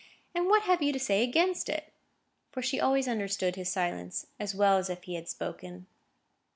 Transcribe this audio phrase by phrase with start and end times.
[0.33, 1.93] and what have you to say against it?"
[2.51, 5.85] For she always understood his silence as well as if he had spoken.